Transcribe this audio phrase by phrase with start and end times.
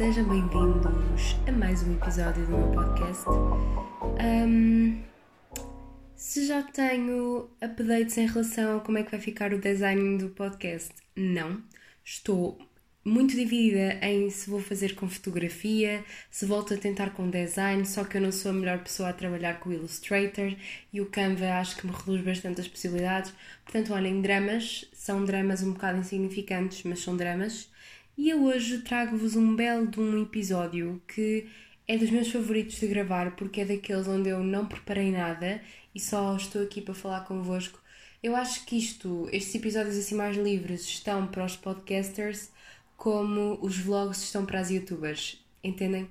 [0.00, 3.26] sejam bem-vindos a mais um episódio do meu podcast.
[3.28, 4.98] Um,
[6.16, 10.30] se já tenho updates em relação a como é que vai ficar o design do
[10.30, 11.62] podcast, não.
[12.02, 12.58] Estou
[13.04, 18.02] muito dividida em se vou fazer com fotografia, se volto a tentar com design, só
[18.02, 20.56] que eu não sou a melhor pessoa a trabalhar com o Illustrator
[20.90, 23.34] e o Canva acho que me reduz bastante as possibilidades.
[23.64, 27.69] Portanto, olhem, dramas são dramas um bocado insignificantes, mas são dramas.
[28.20, 31.46] E eu hoje trago-vos um belo de um episódio que
[31.88, 35.62] é dos meus favoritos de gravar porque é daqueles onde eu não preparei nada
[35.94, 37.80] e só estou aqui para falar convosco.
[38.22, 42.50] Eu acho que isto, estes episódios assim mais livres, estão para os podcasters
[42.94, 46.06] como os vlogs estão para as youtubers, entendem?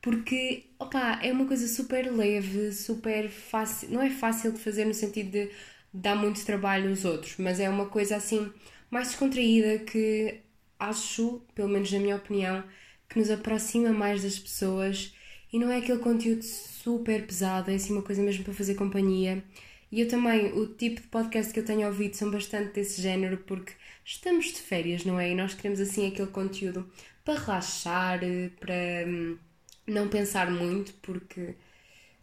[0.00, 4.94] Porque, opa, é uma coisa super leve, super fácil, não é fácil de fazer no
[4.94, 5.50] sentido de
[5.94, 8.52] dar muito trabalho aos outros, mas é uma coisa assim
[8.90, 10.42] mais descontraída que
[10.88, 12.64] acho, pelo menos na minha opinião,
[13.08, 15.14] que nos aproxima mais das pessoas
[15.52, 19.44] e não é aquele conteúdo super pesado, é assim uma coisa mesmo para fazer companhia.
[19.90, 23.36] E eu também, o tipo de podcast que eu tenho ouvido são bastante desse género
[23.38, 23.72] porque
[24.04, 25.30] estamos de férias, não é?
[25.30, 26.90] E nós queremos assim aquele conteúdo
[27.24, 28.20] para relaxar,
[28.58, 28.74] para
[29.06, 29.38] hum,
[29.86, 31.54] não pensar muito, porque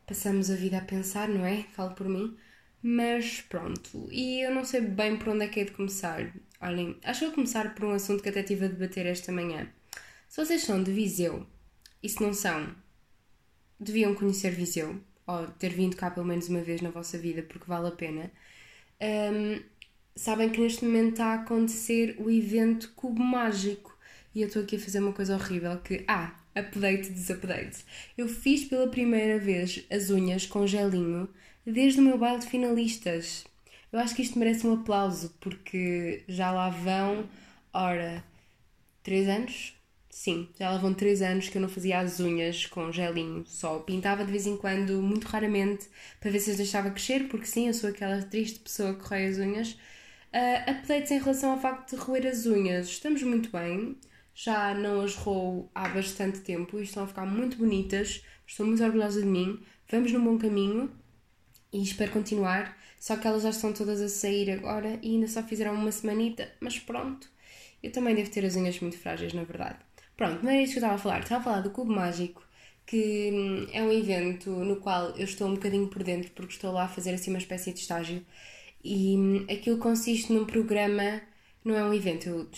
[0.07, 1.63] passamos a vida a pensar, não é?
[1.73, 2.35] Falo por mim.
[2.81, 6.33] Mas pronto, e eu não sei bem por onde é que é de começar.
[6.61, 9.67] Olhem, acho que vou começar por um assunto que até tive a debater esta manhã.
[10.27, 11.45] Se vocês são de Viseu,
[12.03, 12.75] e se não são,
[13.79, 17.65] deviam conhecer Viseu, ou ter vindo cá pelo menos uma vez na vossa vida, porque
[17.65, 18.31] vale a pena.
[19.01, 19.61] Um,
[20.15, 23.97] sabem que neste momento está a acontecer o evento Cubo Mágico.
[24.35, 26.03] E eu estou aqui a fazer uma coisa horrível que...
[26.07, 27.85] Ah, update desupdate.
[28.17, 31.29] Eu fiz pela primeira vez as unhas com gelinho
[31.65, 33.45] desde o meu baile de finalistas.
[33.91, 37.27] Eu acho que isto merece um aplauso porque já lá vão,
[37.73, 38.23] ora,
[39.03, 39.75] 3 anos?
[40.09, 43.79] Sim, já lá vão 3 anos que eu não fazia as unhas com gelinho, só
[43.79, 45.87] pintava de vez em quando, muito raramente,
[46.19, 49.27] para ver se as deixava crescer, porque sim, eu sou aquela triste pessoa que rói
[49.27, 49.77] as unhas
[50.31, 52.87] Uh, updates em relação ao facto de roer as unhas.
[52.87, 53.97] Estamos muito bem.
[54.33, 58.23] Já não as roo há bastante tempo e estão a ficar muito bonitas.
[58.45, 59.59] Estou muito orgulhosa de mim.
[59.89, 60.91] Vamos num bom caminho
[61.73, 62.77] e espero continuar.
[62.99, 66.51] Só que elas já estão todas a sair agora e ainda só fizeram uma semanita,
[66.59, 67.29] mas pronto.
[67.81, 69.79] Eu também devo ter as unhas muito frágeis, na verdade.
[70.17, 71.19] Pronto, não é isso que eu estava a falar.
[71.21, 72.43] Estava a falar do Cubo Mágico,
[72.85, 76.71] que hum, é um evento no qual eu estou um bocadinho por dentro, porque estou
[76.73, 78.25] lá a fazer assim uma espécie de estágio
[78.83, 81.21] e hum, aquilo consiste num programa,
[81.63, 82.49] não é um evento, eu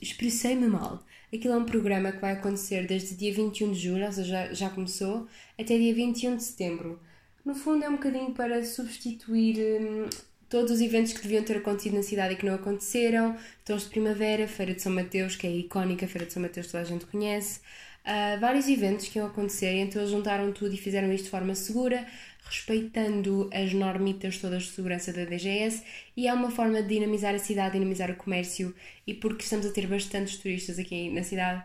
[0.00, 1.04] expressei-me mal.
[1.32, 4.52] Aquilo é um programa que vai acontecer desde dia 21 de julho, ou seja, já,
[4.54, 5.26] já começou,
[5.58, 7.00] até dia 21 de setembro.
[7.44, 10.10] No fundo, é um bocadinho para substituir hum,
[10.48, 13.36] todos os eventos que deviam ter acontecido na cidade e que não aconteceram.
[13.64, 16.66] Tons de Primavera, Feira de São Mateus, que é a icónica Feira de São Mateus,
[16.66, 17.60] toda a gente conhece.
[18.00, 21.54] Uh, vários eventos que iam acontecer, então eles juntaram tudo e fizeram isto de forma
[21.54, 22.06] segura
[22.50, 25.84] respeitando as normitas todas de segurança da DGS
[26.16, 28.74] e é uma forma de dinamizar a cidade, dinamizar o comércio
[29.06, 31.62] e porque estamos a ter bastantes turistas aqui na cidade.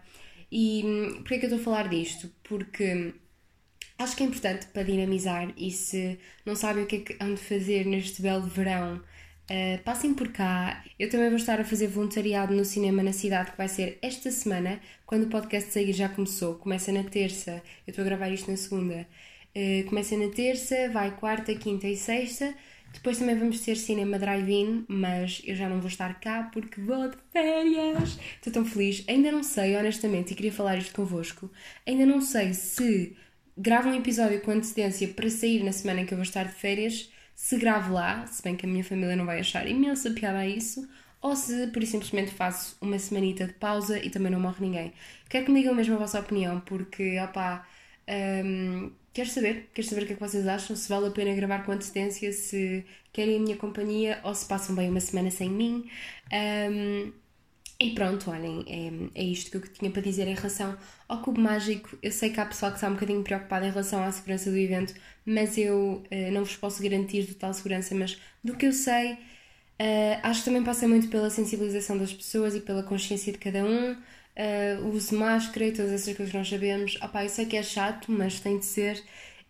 [0.51, 2.31] E hum, porquê é que eu estou a falar disto?
[2.43, 3.13] Porque
[3.97, 7.33] acho que é importante para dinamizar e se não sabem o que é que hão
[7.33, 10.83] de fazer neste belo verão, uh, passem por cá.
[10.99, 14.29] Eu também vou estar a fazer voluntariado no cinema na cidade, que vai ser esta
[14.31, 16.55] semana, quando o podcast sair já começou.
[16.55, 19.07] Começa na terça, eu estou a gravar isto na segunda.
[19.55, 22.53] Uh, começa na terça, vai quarta, quinta e sexta.
[22.93, 27.09] Depois também vamos ter cinema drive-in, mas eu já não vou estar cá porque vou
[27.09, 28.17] de férias.
[28.35, 29.03] Estou tão feliz.
[29.07, 31.51] Ainda não sei, honestamente, e queria falar isto convosco.
[31.85, 33.15] Ainda não sei se
[33.57, 36.53] gravo um episódio com antecedência para sair na semana em que eu vou estar de
[36.53, 40.39] férias, se gravo lá, se bem que a minha família não vai achar imensa piada
[40.39, 40.87] a isso,
[41.21, 44.93] ou se por simplesmente faço uma semanita de pausa e também não morre ninguém.
[45.29, 47.67] Quero que me digam mesmo a vossa opinião, porque, opá,
[48.45, 51.33] um, quero saber, quero saber o que é que vocês acham, se vale a pena
[51.33, 55.49] gravar com antecedência, se querem a minha companhia ou se passam bem uma semana sem
[55.49, 55.89] mim.
[56.31, 57.11] Um,
[57.79, 58.63] e pronto, olhem,
[59.15, 60.77] é, é isto que eu tinha para dizer em relação
[61.09, 61.97] ao Cubo Mágico.
[62.01, 64.57] Eu sei que há pessoal que está um bocadinho preocupado em relação à segurança do
[64.57, 64.93] evento,
[65.25, 70.19] mas eu uh, não vos posso garantir total segurança, mas do que eu sei, uh,
[70.23, 73.91] acho que também passa muito pela sensibilização das pessoas e pela consciência de cada um
[73.93, 76.95] uh, use máscara e todas essas coisas que nós sabemos.
[77.01, 79.03] Opá, eu sei que é chato, mas tem de ser.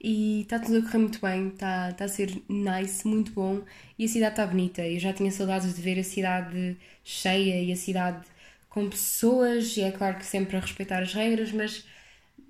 [0.05, 3.63] E está tudo a correr muito bem, está tá a ser nice, muito bom.
[3.97, 4.87] E a cidade está bonita.
[4.87, 8.23] Eu já tinha saudades de ver a cidade cheia e a cidade
[8.69, 11.85] com pessoas, e é claro que sempre a respeitar as regras, mas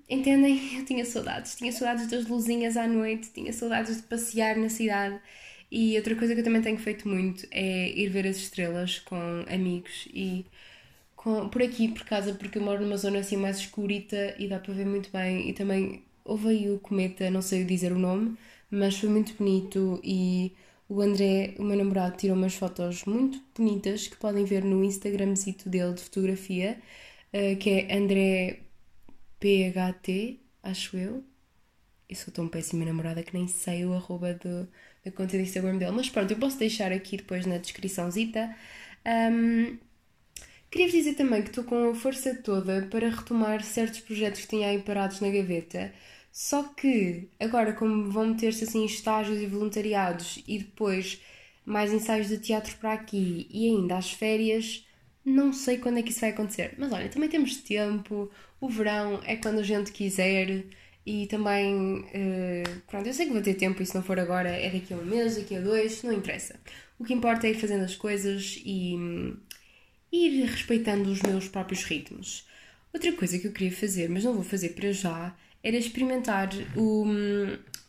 [0.08, 0.78] entendem?
[0.78, 1.54] Eu tinha saudades.
[1.56, 5.20] Tinha saudades das luzinhas à noite, tinha saudades de passear na cidade.
[5.70, 9.16] E outra coisa que eu também tenho feito muito é ir ver as estrelas com
[9.48, 10.46] amigos e
[11.16, 14.58] com, por aqui, por casa, porque eu moro numa zona assim mais escurita e dá
[14.60, 15.48] para ver muito bem.
[15.50, 18.36] E também houve aí o cometa, não sei dizer o nome,
[18.70, 20.54] mas foi muito bonito e
[20.88, 25.68] o André, o meu namorado, tirou umas fotos muito bonitas que podem ver no Instagramzito
[25.68, 26.78] dele de fotografia,
[27.32, 28.60] uh, que é André
[29.40, 31.24] PHT, acho eu.
[32.08, 34.68] Eu sou tão péssima namorada que nem sei o arroba do,
[35.04, 38.54] da conta do Instagram dele, mas pronto, eu posso deixar aqui depois na descriçãozita.
[39.06, 39.78] Um,
[40.70, 44.68] Queria-vos dizer também que estou com a força toda para retomar certos projetos que tinha
[44.68, 45.92] aí parados na gaveta,
[46.38, 51.18] só que agora, como vão meter-se assim estágios e voluntariados e depois
[51.64, 54.86] mais ensaios de teatro para aqui e ainda as férias,
[55.24, 56.74] não sei quando é que isso vai acontecer.
[56.76, 58.30] Mas olha, também temos tempo,
[58.60, 60.66] o verão é quando a gente quiser
[61.06, 64.50] e também, uh, pronto, eu sei que vou ter tempo e se não for agora
[64.50, 66.60] é daqui a um mês, daqui a dois, não interessa.
[66.98, 68.94] O que importa é ir fazendo as coisas e
[70.12, 72.46] ir respeitando os meus próprios ritmos.
[72.92, 75.34] Outra coisa que eu queria fazer, mas não vou fazer para já,
[75.66, 77.04] era experimentar o,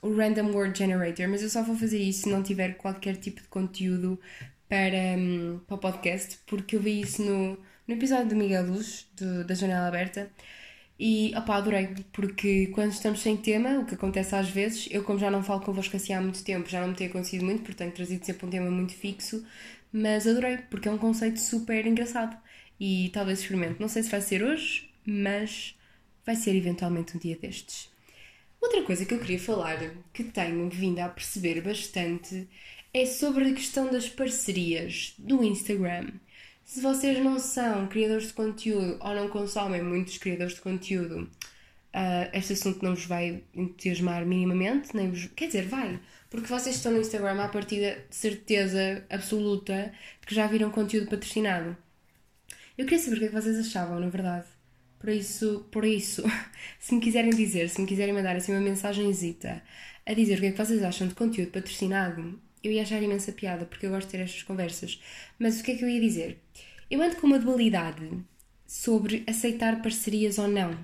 [0.02, 3.40] o Random Word Generator, mas eu só vou fazer isso se não tiver qualquer tipo
[3.40, 4.20] de conteúdo
[4.68, 7.56] para, um, para o podcast, porque eu vi isso no,
[7.88, 10.32] no episódio do Miguel Luz, do, da Janela Aberta,
[11.00, 15.20] e opá, adorei, porque quando estamos sem tema, o que acontece às vezes, eu como
[15.20, 17.78] já não falo convosco assim há muito tempo, já não me tem acontecido muito, porque
[17.78, 19.46] tenho trazido sempre um tema muito fixo,
[19.94, 22.36] mas adorei, porque é um conceito super engraçado
[22.80, 23.80] e talvez experimente.
[23.80, 25.78] Não sei se vai ser hoje, mas
[26.28, 27.90] vai ser eventualmente um dia destes.
[28.60, 29.80] Outra coisa que eu queria falar,
[30.12, 32.50] que tenho vindo a perceber bastante,
[32.94, 36.12] é sobre a questão das parcerias do Instagram.
[36.66, 42.30] Se vocês não são criadores de conteúdo ou não consomem muitos criadores de conteúdo, uh,
[42.34, 45.28] este assunto não vos vai entusiasmar minimamente, nem vos...
[45.28, 45.98] quer dizer, vai,
[46.30, 51.10] porque vocês estão no Instagram à partida de certeza absoluta de que já viram conteúdo
[51.10, 51.78] patrocinado.
[52.78, 54.57] Eu queria saber o que é que vocês achavam, na verdade.
[55.00, 56.24] Por isso, por isso,
[56.80, 59.64] se me quiserem dizer, se me quiserem mandar assim uma mensagenzita
[60.06, 63.32] a dizer o que é que vocês acham de conteúdo patrocinado, eu ia achar imensa
[63.32, 65.00] piada, porque eu gosto de ter estas conversas.
[65.38, 66.42] Mas o que é que eu ia dizer?
[66.90, 68.10] Eu ando com uma dualidade
[68.66, 70.78] sobre aceitar parcerias ou não.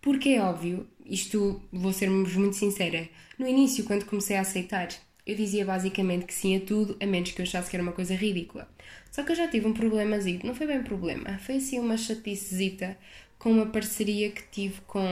[0.00, 3.08] Porque é óbvio, isto vou ser muito sincera,
[3.38, 4.88] no início, quando comecei a aceitar,
[5.26, 7.92] eu dizia basicamente que sim a tudo, a menos que eu achasse que era uma
[7.92, 8.68] coisa ridícula.
[9.10, 12.98] Só que eu já tive um problemazinho, não foi bem problema, foi assim uma chaticezita
[13.44, 15.04] com uma parceria que tive com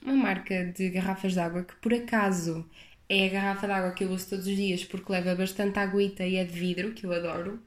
[0.00, 2.64] uma marca de garrafas de água que por acaso
[3.06, 6.24] é a garrafa de água que eu uso todos os dias porque leva bastante aguita
[6.24, 7.62] e é de vidro, que eu adoro.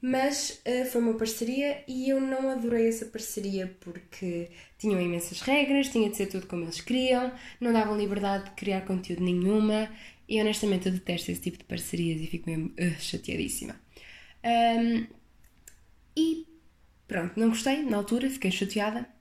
[0.00, 5.88] Mas uh, foi uma parceria e eu não adorei essa parceria porque tinham imensas regras,
[5.88, 9.90] tinha de ser tudo como eles queriam, não davam liberdade de criar conteúdo nenhuma
[10.28, 13.74] e honestamente eu detesto esse tipo de parcerias e fico mesmo uh, chateadíssima.
[14.44, 15.08] Um,
[16.16, 16.46] e
[17.08, 19.12] pronto, não gostei na altura, fiquei chateada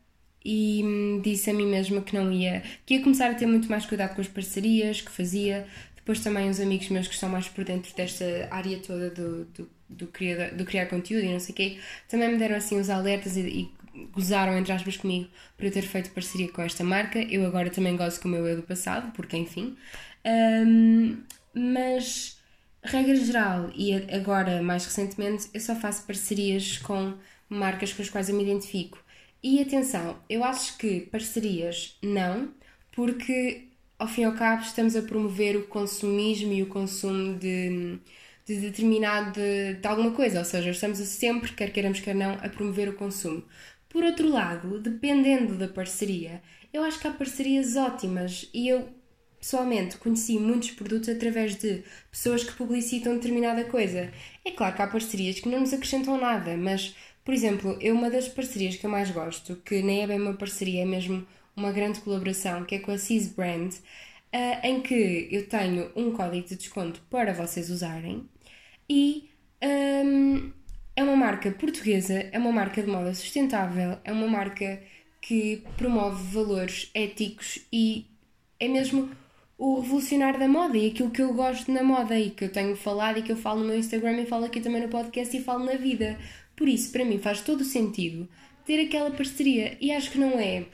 [0.43, 3.69] e hum, disse a mim mesma que não ia, que ia começar a ter muito
[3.69, 5.67] mais cuidado com as parcerias que fazia.
[5.95, 9.69] Depois também os amigos meus que estão mais por dentro desta área toda do, do
[9.93, 12.89] do, criar, do criar conteúdo e não sei o quê, também me deram assim os
[12.89, 13.71] alertas e, e,
[14.11, 17.19] gozaram, entre aspas, comigo por eu ter feito parceria com esta marca.
[17.19, 19.77] Eu agora também gosto com o meu eu do passado, porque enfim.
[20.25, 21.17] Um,
[21.53, 22.39] mas,
[22.81, 27.13] regra geral, e agora mais recentemente, eu só faço parcerias com
[27.47, 29.02] marcas com as quais eu me identifico.
[29.43, 32.53] E atenção, eu acho que parcerias não,
[32.91, 33.67] porque
[33.99, 37.99] ao fim e ao cabo estamos a promover o consumismo e o consumo de
[38.45, 42.33] de determinado de, de alguma coisa, ou seja, estamos a sempre, quer queiramos quer não,
[42.33, 43.43] a promover o consumo.
[43.89, 46.41] Por outro lado, dependendo da parceria,
[46.73, 48.89] eu acho que há parcerias ótimas e eu
[49.39, 54.11] pessoalmente conheci muitos produtos através de pessoas que publicitam determinada coisa.
[54.45, 58.09] É claro que há parcerias que não nos acrescentam nada, mas, por exemplo, eu uma
[58.09, 61.25] das parcerias que eu mais gosto, que nem é bem uma parceria, é mesmo
[61.55, 66.11] uma grande colaboração, que é com a Cis Brand, uh, em que eu tenho um
[66.11, 68.27] código de desconto para vocês usarem
[68.89, 69.29] e
[69.63, 70.51] um,
[70.95, 74.81] é uma marca portuguesa, é uma marca de moda sustentável, é uma marca
[75.21, 78.05] que promove valores éticos e
[78.59, 79.09] é mesmo
[79.57, 82.75] o revolucionário da moda e aquilo que eu gosto na moda e que eu tenho
[82.75, 85.41] falado e que eu falo no meu Instagram e falo aqui também no podcast e
[85.41, 86.17] falo na vida.
[86.55, 88.27] Por isso, para mim, faz todo o sentido
[88.65, 90.65] ter aquela parceria e acho que não é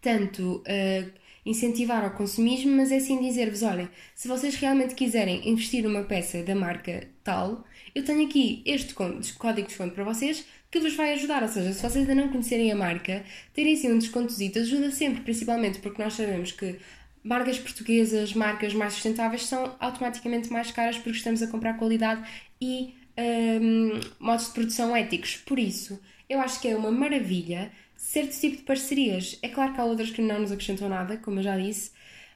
[0.00, 0.62] tanto.
[0.62, 6.02] Uh, incentivar ao consumismo, mas é assim dizer-vos: olhem, se vocês realmente quiserem investir numa
[6.02, 10.94] peça da marca tal, eu tenho aqui este código de desconto para vocês que vos
[10.94, 11.42] vai ajudar.
[11.42, 15.22] Ou seja, se vocês ainda não conhecerem a marca, terem assim um descontozito ajuda sempre,
[15.22, 16.76] principalmente porque nós sabemos que
[17.22, 22.22] marcas portuguesas, marcas mais sustentáveis, são automaticamente mais caras porque estamos a comprar qualidade
[22.60, 25.36] e um, modos de produção éticos.
[25.36, 29.38] Por isso, eu acho que é uma maravilha certo tipo de parcerias.
[29.42, 31.92] É claro que há outras que não nos acrescentam nada, como eu já disse,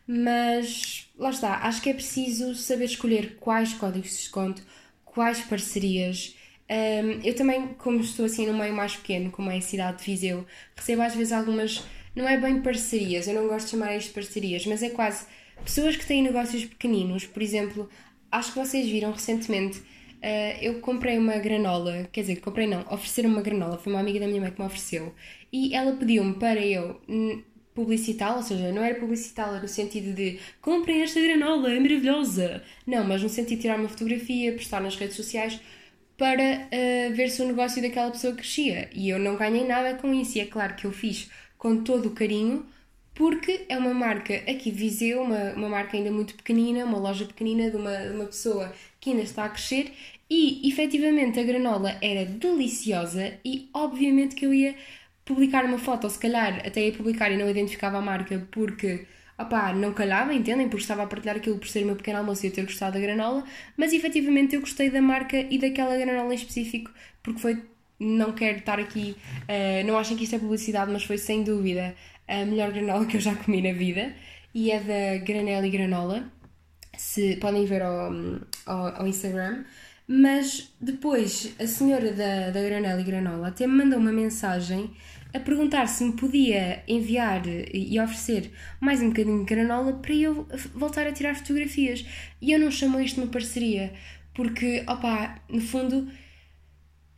[0.07, 4.63] mas lá está, acho que é preciso saber escolher quais códigos de desconto,
[5.05, 6.35] quais parcerias.
[6.71, 10.05] Um, eu também, como estou assim num meio mais pequeno, como é a cidade de
[10.05, 11.83] Viseu, recebo às vezes algumas,
[12.15, 15.27] não é bem parcerias, eu não gosto de chamar isto de parcerias, mas é quase
[15.65, 17.89] pessoas que têm negócios pequeninos, por exemplo,
[18.31, 19.83] acho que vocês viram recentemente,
[20.23, 24.21] uh, eu comprei uma granola, quer dizer, comprei não, ofereceram uma granola, foi uma amiga
[24.21, 25.15] da minha mãe que me ofereceu,
[25.53, 27.01] e ela pediu-me para eu
[27.79, 32.63] publicitá-la, ou seja, não era publicitá-la no sentido de comprem esta granola, é maravilhosa.
[32.85, 35.61] Não, mas no sentido de tirar uma fotografia, postar nas redes sociais
[36.17, 38.91] para uh, ver se o negócio daquela pessoa crescia.
[38.93, 42.07] E eu não ganhei nada com isso, e é claro que eu fiz com todo
[42.07, 42.67] o carinho,
[43.15, 47.25] porque é uma marca aqui de Viseu, uma, uma marca ainda muito pequenina, uma loja
[47.25, 49.93] pequenina de uma, de uma pessoa que ainda está a crescer,
[50.31, 54.75] e efetivamente a granola era deliciosa e obviamente que eu ia
[55.25, 59.07] publicar uma foto, ou se calhar até ia publicar e não identificava a marca porque
[59.39, 60.69] opá, não calhava, entendem?
[60.69, 62.95] Porque estava a partilhar aquilo por ser o meu pequeno almoço e eu ter gostado
[62.95, 63.45] da granola,
[63.77, 66.91] mas efetivamente eu gostei da marca e daquela granola em específico
[67.23, 67.63] porque foi.
[68.01, 69.17] Não quero estar aqui,
[69.49, 71.97] uh, não achem que isto é publicidade, mas foi sem dúvida
[72.29, 74.15] a melhor granola que eu já comi na vida
[74.55, 76.31] e é da Granelli Granola.
[76.99, 78.13] Se podem ver ao,
[78.67, 79.65] ao, ao Instagram.
[80.07, 84.91] Mas depois a senhora da, da Granelli Granola até me mandou uma mensagem
[85.35, 88.51] a perguntar se me podia enviar e oferecer
[88.81, 92.07] mais um bocadinho de granola para eu voltar a tirar fotografias.
[92.41, 93.93] E eu não chamo isto de uma parceria,
[94.35, 96.11] porque, opá, no fundo,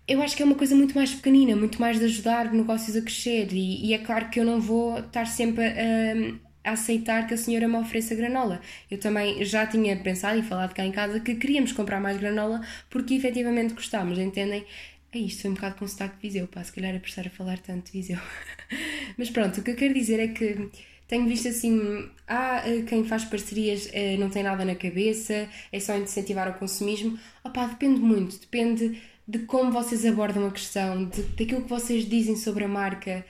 [0.08, 3.02] eu acho que é uma coisa muito mais pequenina, muito mais de ajudar negócios a
[3.02, 3.52] crescer.
[3.52, 7.68] E, e é claro que eu não vou estar sempre a aceitar que a senhora
[7.68, 8.60] me ofereça granola.
[8.90, 12.60] Eu também já tinha pensado e falado cá em casa que queríamos comprar mais granola
[12.88, 14.64] porque efetivamente gostávamos, entendem?
[15.12, 17.26] É isto, foi um bocado com sotaque de Viseu, pá, se calhar é por estar
[17.26, 18.18] a falar tanto de Viseu.
[19.18, 20.70] Mas pronto, o que eu quero dizer é que
[21.08, 25.96] tenho visto assim, ah, quem faz parcerias eh, não tem nada na cabeça, é só
[25.96, 27.18] incentivar o consumismo.
[27.42, 32.36] Opá, depende muito, depende de como vocês abordam a questão, de, daquilo que vocês dizem
[32.36, 33.24] sobre a marca,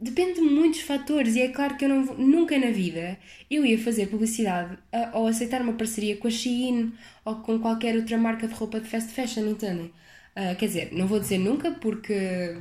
[0.00, 3.18] depende de muitos fatores e é claro que eu não, nunca na vida
[3.50, 4.78] eu ia fazer publicidade
[5.12, 6.92] ou aceitar uma parceria com a Shein
[7.24, 9.92] ou com qualquer outra marca de roupa de fast fashion, entendem?
[10.36, 12.56] Uh, quer dizer, não vou dizer nunca porque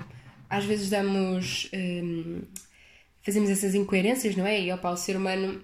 [0.50, 1.70] às vezes damos.
[1.74, 2.41] Um,
[3.22, 4.62] fazemos essas incoerências, não é?
[4.62, 5.63] E opa, o ser humano.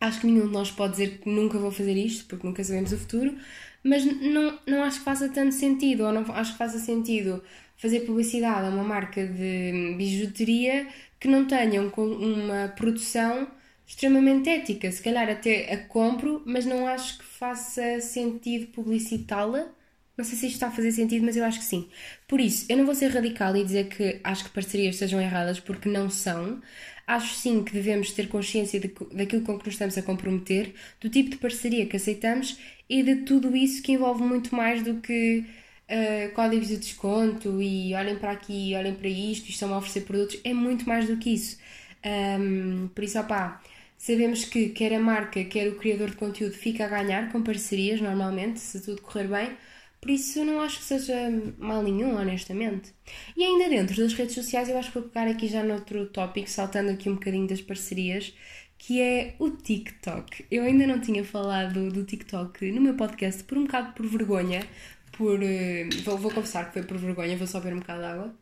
[0.00, 2.92] Acho que nenhum de nós pode dizer que nunca vou fazer isto porque nunca sabemos
[2.92, 3.36] o futuro,
[3.82, 7.42] mas não, não acho que faça tanto sentido, ou não acho que faça sentido
[7.76, 10.88] fazer publicidade a uma marca de bijuteria
[11.20, 13.48] que não tenha uma produção
[13.86, 14.90] extremamente ética.
[14.90, 19.68] Se calhar até a compro, mas não acho que faça sentido publicitá-la
[20.16, 21.88] não sei se isto está a fazer sentido, mas eu acho que sim.
[22.28, 25.58] Por isso, eu não vou ser radical e dizer que acho que parcerias sejam erradas,
[25.58, 26.62] porque não são.
[27.06, 31.10] Acho sim que devemos ter consciência de, daquilo com que nos estamos a comprometer, do
[31.10, 35.44] tipo de parceria que aceitamos e de tudo isso que envolve muito mais do que
[35.90, 40.40] uh, códigos de desconto e olhem para aqui, olhem para isto, estão a oferecer produtos.
[40.44, 41.58] É muito mais do que isso.
[42.04, 43.62] Um, por isso, opá,
[43.96, 48.00] sabemos que quer a marca, quer o criador de conteúdo fica a ganhar com parcerias,
[48.00, 49.56] normalmente, se tudo correr bem
[50.04, 51.14] por isso, não acho que seja
[51.56, 52.92] mal nenhum, honestamente.
[53.34, 56.50] E ainda dentro das redes sociais, eu acho que vou pegar aqui já noutro tópico,
[56.50, 58.34] saltando aqui um bocadinho das parcerias,
[58.76, 60.44] que é o TikTok.
[60.50, 64.66] Eu ainda não tinha falado do TikTok no meu podcast por um bocado por vergonha,
[65.16, 65.38] por.
[65.42, 68.34] Uh, vou, vou confessar que foi por vergonha, vou só beber um bocado de água.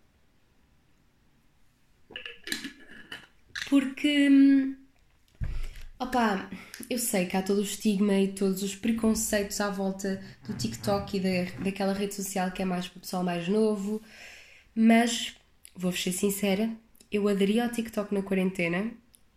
[3.68, 4.28] Porque.
[4.28, 4.76] Hum,
[5.98, 6.50] Opa,
[6.90, 11.16] eu sei que há todo o estigma e todos os preconceitos à volta do TikTok
[11.16, 14.02] e da, daquela rede social que é mais para o pessoal mais novo,
[14.74, 15.36] mas
[15.76, 16.70] vou-vos ser sincera,
[17.10, 18.90] eu aderi ao TikTok na quarentena.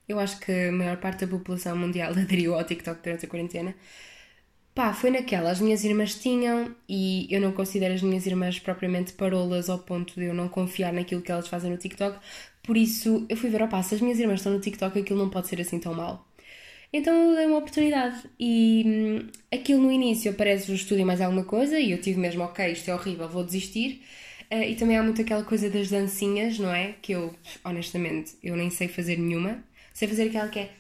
[0.08, 3.76] Eu acho que a maior parte da população mundial aderiu ao TikTok durante a quarentena.
[4.76, 9.14] Pá, foi naquela, as minhas irmãs tinham e eu não considero as minhas irmãs propriamente
[9.14, 12.20] parolas ao ponto de eu não confiar naquilo que elas fazem no TikTok.
[12.62, 15.30] Por isso, eu fui ver, opá, se as minhas irmãs estão no TikTok, aquilo não
[15.30, 16.28] pode ser assim tão mal.
[16.92, 21.46] Então eu dei uma oportunidade e hum, aquilo no início parece o estúdio mais alguma
[21.46, 24.04] coisa e eu tive mesmo, ok, isto é horrível, vou desistir.
[24.52, 26.96] Uh, e também há muito aquela coisa das dancinhas, não é?
[27.02, 29.64] Que eu, honestamente, eu nem sei fazer nenhuma.
[29.94, 30.72] Sei fazer aquela que é.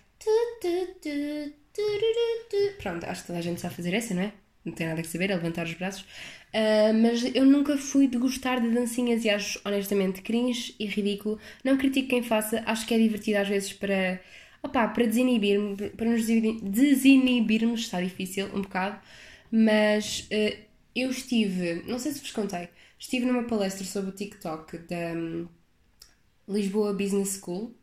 [2.81, 4.33] Pronto, acho que toda a gente sabe fazer essa, não é?
[4.63, 6.01] Não tem nada que saber, é levantar os braços.
[6.01, 11.39] Uh, mas eu nunca fui de gostar de dancinhas e acho honestamente cringe e ridículo.
[11.63, 14.19] Não critico quem faça, acho que é divertido às vezes para
[14.63, 15.59] opá, para desinibir
[15.95, 18.99] para nos desinibirmos, está difícil um bocado,
[19.51, 20.57] mas uh,
[20.95, 25.47] eu estive, não sei se vos contei, estive numa palestra sobre o TikTok da um,
[26.47, 27.75] Lisboa Business School.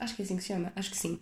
[0.00, 1.20] Acho que é assim que se chama, acho que sim.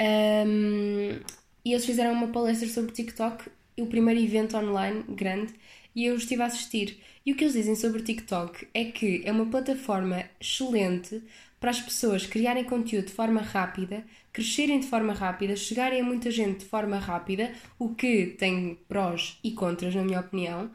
[0.00, 1.20] Um,
[1.64, 5.54] e eles fizeram uma palestra sobre TikTok, o primeiro evento online grande,
[5.94, 6.98] e eu estive a assistir.
[7.26, 11.22] E o que eles dizem sobre o TikTok é que é uma plataforma excelente
[11.60, 16.30] para as pessoas criarem conteúdo de forma rápida, crescerem de forma rápida, chegarem a muita
[16.30, 20.70] gente de forma rápida, o que tem prós e contras, na minha opinião,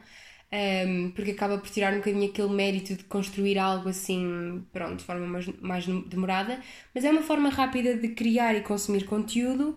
[0.54, 5.04] um, porque acaba por tirar um bocadinho aquele mérito de construir algo assim, pronto, de
[5.04, 6.60] forma mais, mais demorada,
[6.94, 9.76] mas é uma forma rápida de criar e consumir conteúdo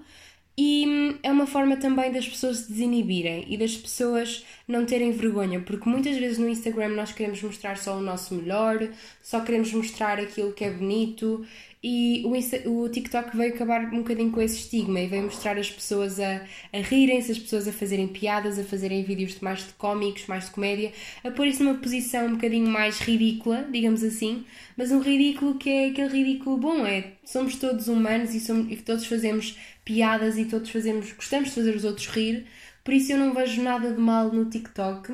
[0.58, 5.12] e hum, é uma forma também das pessoas se desinibirem e das pessoas não terem
[5.12, 8.90] vergonha, porque muitas vezes no Instagram nós queremos mostrar só o nosso melhor,
[9.22, 11.46] só queremos mostrar aquilo que é bonito
[11.90, 15.72] e o, o TikTok veio acabar um bocadinho com esse estigma e veio mostrar as
[15.72, 16.42] pessoas a,
[16.74, 20.52] a rirem-se, as pessoas a fazerem piadas, a fazerem vídeos mais de cómicos, mais de
[20.52, 20.92] comédia,
[21.24, 24.44] a pôr isso numa posição um bocadinho mais ridícula, digamos assim,
[24.76, 28.76] mas um ridículo que é aquele ridículo bom, é somos todos humanos e, somos, e
[28.76, 32.46] todos fazemos piadas e todos fazemos, gostamos de fazer os outros rir,
[32.84, 35.14] por isso eu não vejo nada de mal no TikTok.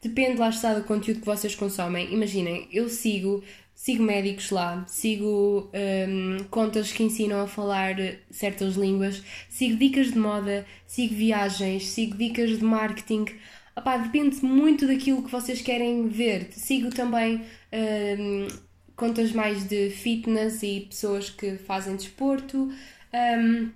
[0.00, 2.12] Depende lá está do conteúdo que vocês consomem.
[2.12, 3.42] Imaginem, eu sigo
[3.84, 5.70] sigo médicos lá, sigo
[6.08, 7.94] um, contas que ensinam a falar
[8.30, 13.26] certas línguas, sigo dicas de moda, sigo viagens, sigo dicas de marketing.
[13.76, 16.48] Opá, depende muito daquilo que vocês querem ver.
[16.52, 17.42] Sigo também
[18.18, 18.48] um,
[18.96, 22.72] contas mais de fitness e pessoas que fazem desporto.
[23.12, 23.70] Um,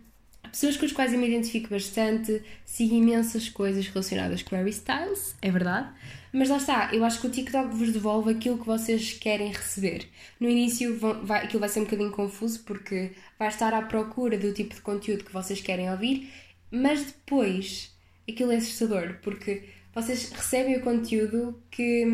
[0.50, 5.34] pessoas com as quais eu me identifico bastante, sigo imensas coisas relacionadas com Harry Styles,
[5.40, 5.88] é verdade.
[6.32, 10.06] Mas lá está, eu acho que o TikTok vos devolve aquilo que vocês querem receber.
[10.38, 14.36] No início vão, vai, aquilo vai ser um bocadinho confuso porque vai estar à procura
[14.36, 16.30] do tipo de conteúdo que vocês querem ouvir,
[16.70, 17.94] mas depois
[18.28, 22.04] aquilo é assustador porque vocês recebem o conteúdo que,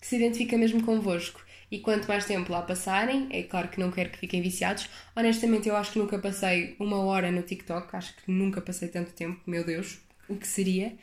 [0.00, 1.40] que se identifica mesmo convosco.
[1.72, 4.90] E quanto mais tempo lá passarem, é claro que não quero que fiquem viciados.
[5.16, 9.10] Honestamente, eu acho que nunca passei uma hora no TikTok, acho que nunca passei tanto
[9.12, 10.94] tempo, meu Deus, o que seria?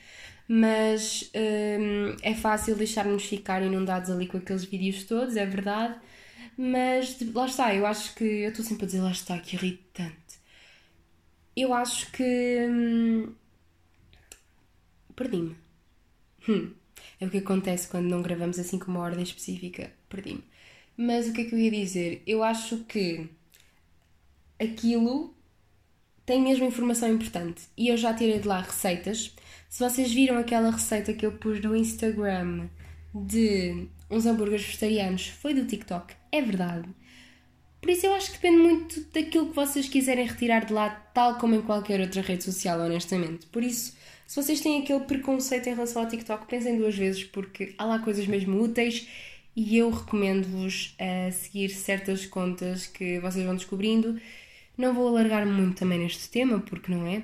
[0.47, 5.95] Mas hum, é fácil deixar-nos ficar inundados ali com aqueles vídeos todos, é verdade.
[6.55, 8.23] Mas lá está, eu acho que.
[8.23, 10.39] Eu estou sempre a dizer lá está, que irritante.
[11.55, 12.67] Eu acho que.
[12.69, 13.33] Hum,
[15.15, 15.55] perdi-me.
[16.47, 16.73] Hum,
[17.19, 19.91] é o que acontece quando não gravamos assim com uma ordem específica.
[20.09, 20.48] Perdi-me.
[21.01, 22.21] Mas o que é que eu ia dizer?
[22.27, 23.29] Eu acho que
[24.59, 25.33] aquilo
[26.25, 27.61] tem mesmo informação importante.
[27.77, 29.33] E eu já tirei de lá receitas.
[29.69, 32.67] Se vocês viram aquela receita que eu pus no Instagram
[33.15, 36.13] de uns hambúrgueres vegetarianos, foi do TikTok.
[36.33, 36.89] É verdade.
[37.79, 41.37] Por isso eu acho que depende muito daquilo que vocês quiserem retirar de lá, tal
[41.37, 43.45] como em qualquer outra rede social, honestamente.
[43.45, 43.95] Por isso,
[44.27, 47.99] se vocês têm aquele preconceito em relação ao TikTok, pensem duas vezes, porque há lá
[47.99, 49.07] coisas mesmo úteis
[49.55, 54.19] e eu recomendo-vos a seguir certas contas que vocês vão descobrindo.
[54.77, 57.23] Não vou alargar muito também neste tema, porque não é.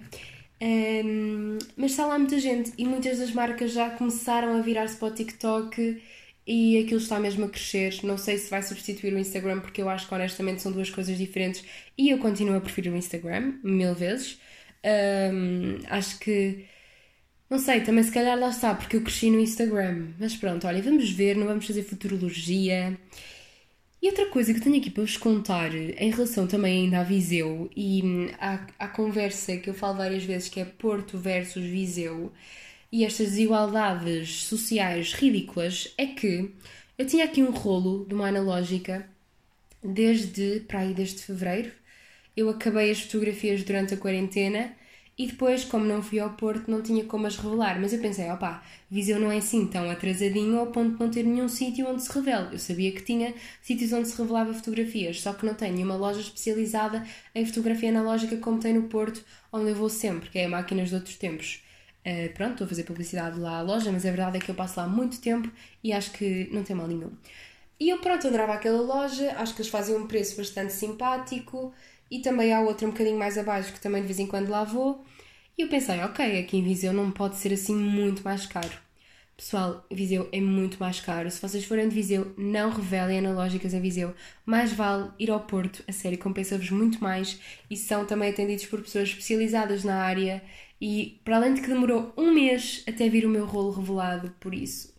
[0.61, 5.09] Um, mas está lá muita gente e muitas das marcas já começaram a virar-se para
[5.09, 6.01] o TikTok
[6.47, 7.99] e aquilo está mesmo a crescer.
[8.03, 11.17] Não sei se vai substituir o Instagram, porque eu acho que honestamente são duas coisas
[11.17, 11.63] diferentes
[11.97, 14.39] e eu continuo a preferir o Instagram mil vezes.
[14.83, 16.65] Um, acho que
[17.49, 20.07] não sei, também se calhar lá está, porque eu cresci no Instagram.
[20.19, 22.97] Mas pronto, olha, vamos ver, não vamos fazer futurologia.
[24.01, 28.01] E outra coisa que tenho aqui para vos contar, em relação também ainda Viseu e
[28.03, 32.31] hum, à, à conversa que eu falo várias vezes, que é Porto versus Viseu,
[32.91, 36.51] e estas desigualdades sociais ridículas, é que
[36.97, 39.07] eu tinha aqui um rolo de uma analógica
[39.83, 41.71] desde, para aí, desde fevereiro.
[42.35, 44.73] Eu acabei as fotografias durante a quarentena
[45.17, 47.79] e depois, como não fui ao Porto, não tinha como as revelar.
[47.79, 51.23] Mas eu pensei, opá, Viseu não é assim tão atrasadinho ao ponto de não ter
[51.23, 52.49] nenhum sítio onde se revele.
[52.53, 56.19] Eu sabia que tinha sítios onde se revelava fotografias, só que não tem nenhuma loja
[56.19, 59.23] especializada em fotografia analógica como tem no Porto,
[59.53, 61.63] onde eu vou sempre, que é Máquinas de Outros Tempos.
[62.05, 64.55] Uh, pronto, estou a fazer publicidade lá à loja, mas a verdade é que eu
[64.55, 65.49] passo lá muito tempo
[65.81, 67.11] e acho que não tem mal nenhum.
[67.79, 71.73] E eu, pronto, adorava aquela loja, acho que eles fazem um preço bastante simpático
[72.09, 74.63] e também há outra um bocadinho mais abaixo que também de vez em quando lá
[74.63, 75.03] vou.
[75.57, 78.85] E eu pensei, ok, aqui em Viseu não pode ser assim muito mais caro.
[79.37, 81.29] Pessoal, Viseu é muito mais caro.
[81.29, 84.13] Se vocês forem de Viseu, não revelem analógicas em Viseu.
[84.45, 87.39] Mais vale ir ao Porto, a sério, compensa-vos muito mais.
[87.69, 90.41] E são também atendidos por pessoas especializadas na área.
[90.79, 94.53] E para além de que demorou um mês até vir o meu rolo revelado, por
[94.53, 94.94] isso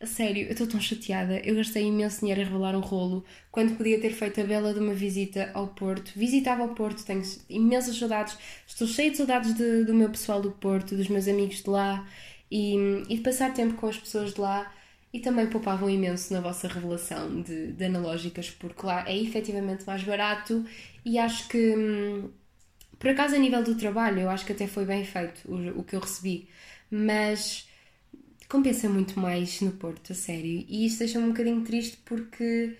[0.00, 1.38] a sério, eu estou tão chateada.
[1.40, 4.80] Eu gastei imenso dinheiro a revelar um rolo quando podia ter feito a bela de
[4.80, 6.12] uma visita ao Porto.
[6.16, 8.36] Visitava o Porto, tenho imensas saudades.
[8.66, 12.08] Estou cheia de saudades de, do meu pessoal do Porto, dos meus amigos de lá
[12.50, 12.76] e,
[13.10, 14.72] e de passar tempo com as pessoas de lá.
[15.12, 20.02] e também poupavam imenso na vossa revelação de, de analógicas, porque lá é efetivamente mais
[20.04, 20.64] barato
[21.04, 22.30] e acho que, hum,
[22.98, 25.84] por acaso, a nível do trabalho, eu acho que até foi bem feito o, o
[25.84, 26.48] que eu recebi,
[26.90, 27.66] mas
[28.50, 30.64] compensa muito mais no Porto, a sério.
[30.68, 32.76] E isto deixa-me um bocadinho triste porque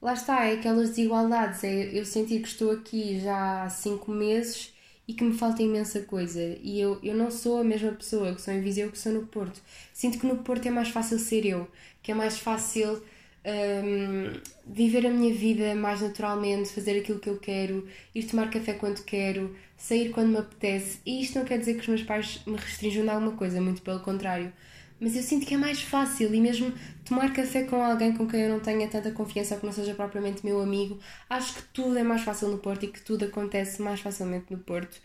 [0.00, 1.64] lá está, é aquelas desigualdades.
[1.64, 4.74] É eu sentir que estou aqui já há 5 meses
[5.08, 6.40] e que me falta imensa coisa.
[6.62, 9.26] E eu, eu não sou a mesma pessoa que sou em Viseu que sou no
[9.26, 9.60] Porto.
[9.92, 11.68] Sinto que no Porto é mais fácil ser eu,
[12.02, 13.02] que é mais fácil
[13.46, 18.74] um, viver a minha vida mais naturalmente, fazer aquilo que eu quero, ir tomar café
[18.74, 20.98] quando quero, sair quando me apetece.
[21.06, 23.82] E isto não quer dizer que os meus pais me restringam de alguma coisa, muito
[23.82, 24.52] pelo contrário.
[24.98, 26.72] Mas eu sinto que é mais fácil e mesmo
[27.04, 29.94] tomar café com alguém com quem eu não tenha tanta confiança ou que não seja
[29.94, 33.82] propriamente meu amigo, acho que tudo é mais fácil no Porto e que tudo acontece
[33.82, 34.98] mais facilmente no Porto.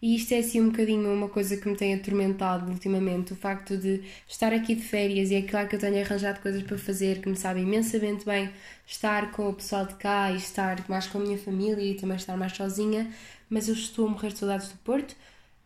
[0.00, 3.76] E isto é assim um bocadinho uma coisa que me tem atormentado ultimamente, o facto
[3.76, 7.20] de estar aqui de férias e é claro que eu tenho arranjado coisas para fazer
[7.20, 8.50] que me sabem imensamente bem
[8.86, 12.16] estar com o pessoal de cá e estar mais com a minha família e também
[12.16, 13.10] estar mais sozinha,
[13.50, 15.16] mas eu estou a morrer de saudades do Porto.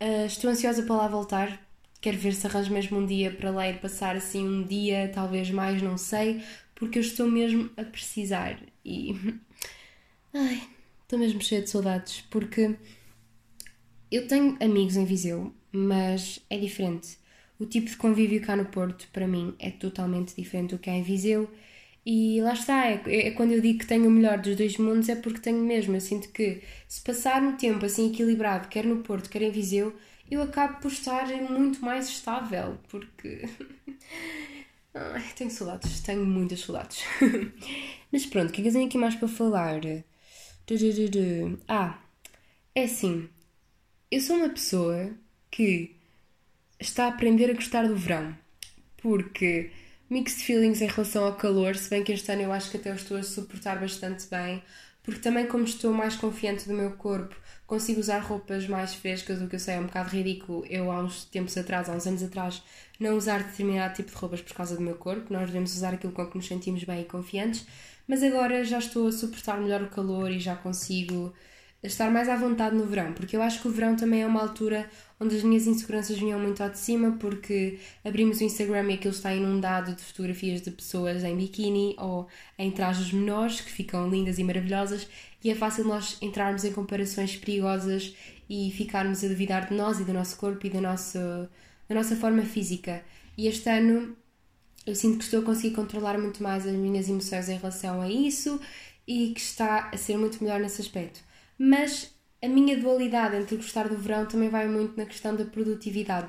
[0.00, 1.60] Uh, estou ansiosa para lá voltar,
[2.02, 5.50] Quero ver se arranjo mesmo um dia para lá ir passar assim um dia, talvez
[5.50, 6.42] mais, não sei,
[6.74, 9.14] porque eu estou mesmo a precisar e.
[10.34, 10.62] Ai,
[11.02, 12.76] estou mesmo cheia de saudades, porque
[14.10, 17.16] eu tenho amigos em Viseu, mas é diferente.
[17.58, 20.94] O tipo de convívio cá no Porto, para mim, é totalmente diferente do que há
[20.94, 21.48] em Viseu.
[22.04, 25.08] E lá está, é, é, quando eu digo que tenho o melhor dos dois mundos,
[25.08, 25.94] é porque tenho mesmo.
[25.94, 29.94] Eu sinto que se passar um tempo assim equilibrado, quer no Porto, quer em Viseu,
[30.32, 33.42] eu acabo por estar muito mais estável, porque.
[34.94, 37.04] Ai, tenho saudades, tenho muitas saudades.
[38.10, 39.80] Mas pronto, o que é que eu tenho aqui mais para falar?
[41.68, 41.98] Ah,
[42.74, 43.28] é assim,
[44.10, 45.10] eu sou uma pessoa
[45.50, 45.96] que
[46.80, 48.36] está a aprender a gostar do verão,
[48.98, 49.70] porque
[50.08, 52.90] mixed feelings em relação ao calor, se bem que este ano eu acho que até
[52.90, 54.62] eu estou a suportar bastante bem,
[55.02, 57.34] porque também como estou mais confiante do meu corpo,
[57.66, 60.64] consigo usar roupas mais frescas, o que eu sei é um bocado ridículo.
[60.68, 62.62] Eu, há uns tempos atrás, há uns anos atrás,
[63.00, 65.32] não usar determinado tipo de roupas por causa do meu corpo.
[65.32, 67.66] Nós devemos usar aquilo com que nos sentimos bem e confiantes.
[68.06, 71.32] Mas agora já estou a suportar melhor o calor e já consigo
[71.82, 74.40] estar mais à vontade no verão, porque eu acho que o verão também é uma
[74.40, 78.94] altura onde as minhas inseguranças vinham muito ao de cima, porque abrimos o Instagram e
[78.94, 84.08] aquilo está inundado de fotografias de pessoas em biquíni ou em trajes menores que ficam
[84.08, 85.08] lindas e maravilhosas,
[85.42, 88.14] e é fácil nós entrarmos em comparações perigosas
[88.48, 91.50] e ficarmos a duvidar de nós e do nosso corpo e da nossa,
[91.88, 93.02] da nossa forma física.
[93.36, 94.16] E este ano
[94.86, 98.10] eu sinto que estou a conseguir controlar muito mais as minhas emoções em relação a
[98.10, 98.60] isso
[99.06, 101.20] e que está a ser muito melhor nesse aspecto.
[101.58, 106.28] Mas a minha dualidade entre gostar do verão também vai muito na questão da produtividade,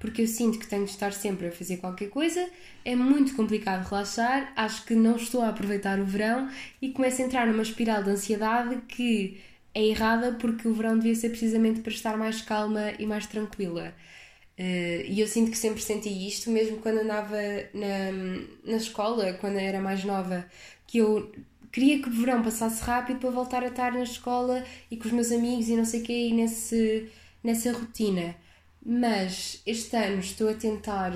[0.00, 2.48] porque eu sinto que tenho de estar sempre a fazer qualquer coisa,
[2.84, 7.26] é muito complicado relaxar, acho que não estou a aproveitar o verão e começo a
[7.26, 9.40] entrar numa espiral de ansiedade que
[9.74, 13.94] é errada porque o verão devia ser precisamente para estar mais calma e mais tranquila.
[14.58, 17.36] Uh, e eu sinto que sempre senti isto, mesmo quando andava
[17.72, 20.46] na, na escola, quando era mais nova,
[20.86, 21.30] que eu
[21.70, 25.12] queria que o verão passasse rápido para voltar a estar na escola e com os
[25.12, 27.08] meus amigos e não sei o quê, e nesse,
[27.44, 28.34] nessa rotina.
[28.84, 31.12] Mas este ano estou a tentar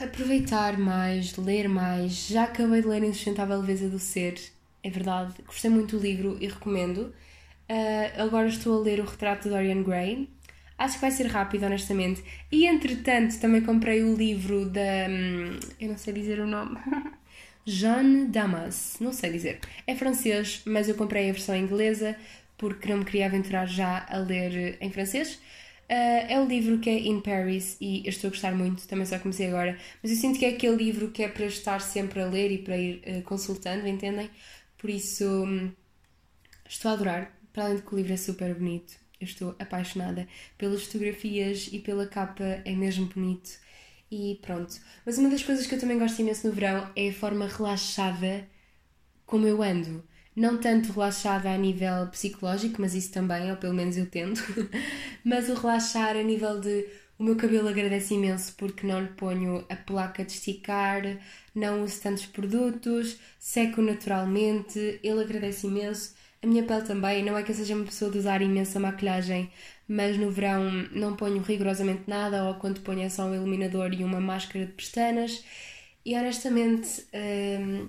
[0.00, 2.26] aproveitar mais, ler mais.
[2.26, 4.34] Já acabei de ler Insustentável Leveza do Ser,
[4.82, 5.34] é verdade.
[5.46, 7.14] Gostei muito do livro e recomendo.
[7.68, 10.28] Uh, agora estou a ler o retrato de Dorian Gray.
[10.76, 12.22] Acho que vai ser rápido, honestamente.
[12.50, 15.08] E entretanto, também comprei o livro da.
[15.08, 16.76] Hum, eu não sei dizer o nome.
[17.64, 19.60] Jeanne Damas, não sei dizer.
[19.86, 22.14] É francês, mas eu comprei a versão inglesa
[22.58, 25.40] porque não me queria aventurar já a ler em francês.
[25.84, 29.04] Uh, é o livro que é In Paris e eu estou a gostar muito, também
[29.04, 32.20] só comecei agora, mas eu sinto que é aquele livro que é para estar sempre
[32.20, 34.30] a ler e para ir uh, consultando, entendem?
[34.78, 35.70] Por isso um,
[36.68, 40.26] estou a adorar, para além de que o livro é super bonito, eu estou apaixonada
[40.58, 43.50] pelas fotografias e pela capa, é mesmo bonito.
[44.10, 44.80] E pronto.
[45.04, 48.46] Mas uma das coisas que eu também gosto imenso no verão é a forma relaxada
[49.26, 50.04] como eu ando.
[50.36, 54.42] Não tanto relaxada a nível psicológico, mas isso também, ou pelo menos eu tento.
[55.24, 56.86] mas o relaxar a nível de
[57.18, 61.02] o meu cabelo agradece imenso porque não lhe ponho a placa de esticar,
[61.54, 66.14] não uso tantos produtos, seco naturalmente, ele agradece imenso.
[66.42, 69.50] A minha pele também, não é que eu seja uma pessoa de usar imensa maquilhagem,
[69.88, 74.04] mas no verão não ponho rigorosamente nada, ou quando ponho é só um iluminador e
[74.04, 75.44] uma máscara de pestanas.
[76.04, 77.88] E honestamente, hum,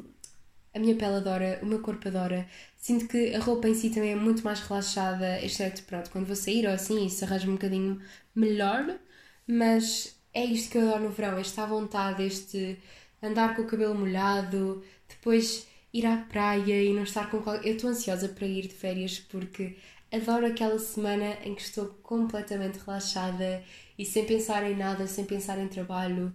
[0.76, 2.48] a minha pele adora, o meu corpo adora.
[2.78, 6.36] Sinto que a roupa em si também é muito mais relaxada, exceto pronto, quando vou
[6.36, 8.02] sair ou assim, isso arranja um bocadinho
[8.36, 9.00] melhor,
[9.48, 12.78] mas é isto que eu adoro no verão, esta vontade, este
[13.22, 17.68] andar com o cabelo molhado, depois ir à praia e não estar com qualquer...
[17.68, 19.78] Eu estou ansiosa para ir de férias porque
[20.12, 23.64] adoro aquela semana em que estou completamente relaxada
[23.98, 26.34] e sem pensar em nada, sem pensar em trabalho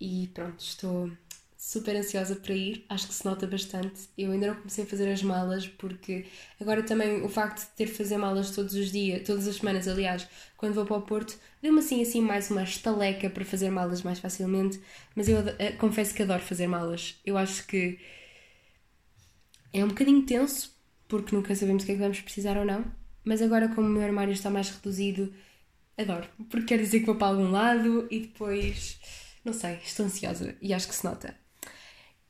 [0.00, 1.10] e pronto, estou
[1.64, 4.02] super ansiosa para ir, acho que se nota bastante.
[4.18, 6.26] Eu ainda não comecei a fazer as malas porque
[6.60, 9.88] agora também o facto de ter de fazer malas todos os dias, todas as semanas,
[9.88, 14.02] aliás, quando vou para o Porto, deu-me assim assim mais uma estaleca para fazer malas
[14.02, 14.78] mais facilmente,
[15.16, 17.18] mas eu uh, confesso que adoro fazer malas.
[17.24, 17.98] Eu acho que
[19.72, 20.70] é um bocadinho tenso
[21.08, 22.84] porque nunca sabemos o que é que vamos precisar ou não,
[23.24, 25.32] mas agora como o meu armário está mais reduzido,
[25.96, 29.00] adoro, porque quer dizer que vou para algum lado e depois,
[29.42, 31.43] não sei, estou ansiosa e acho que se nota.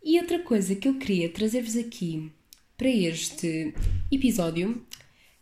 [0.07, 2.31] E outra coisa que eu queria trazer-vos aqui
[2.77, 3.73] para este
[4.13, 4.87] episódio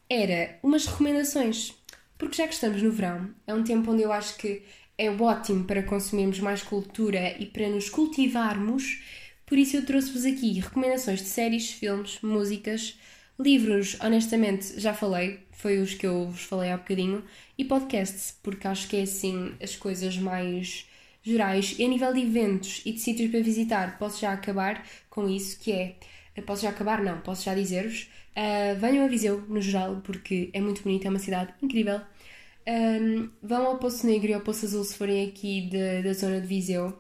[0.09, 1.75] era umas recomendações.
[2.17, 4.63] Porque já que estamos no verão, é um tempo onde eu acho que
[4.97, 9.03] é ótimo para consumirmos mais cultura e para nos cultivarmos.
[9.45, 12.97] Por isso eu trouxe-vos aqui recomendações de séries, filmes, músicas,
[13.41, 17.25] livros, honestamente já falei, foi os que eu vos falei há bocadinho,
[17.59, 20.87] e podcasts, porque acho que é assim as coisas mais
[21.23, 25.29] gerais e a nível de eventos e de sítios para visitar, posso já acabar com
[25.29, 25.97] isso, que é,
[26.47, 30.61] posso já acabar, não, posso já dizer-vos, uh, venham a Viseu, no geral, porque é
[30.61, 32.01] muito bonito, é uma cidade incrível.
[32.67, 36.41] Um, vão ao Poço Negro e ao Poço Azul se forem aqui de, da zona
[36.41, 36.97] de Viseu,